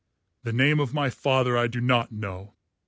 [0.41, 2.55] The name of my father I do not know.